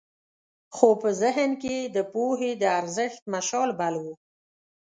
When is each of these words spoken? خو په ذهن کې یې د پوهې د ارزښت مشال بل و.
خو 0.75 0.89
په 1.01 1.09
ذهن 1.21 1.51
کې 1.61 1.73
یې 1.81 1.85
د 1.95 1.97
پوهې 2.13 2.51
د 2.61 2.63
ارزښت 2.79 3.21
مشال 3.33 3.69
بل 3.79 3.95
و. 4.03 4.05